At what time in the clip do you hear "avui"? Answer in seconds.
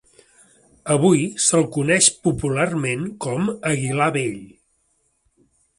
0.95-1.21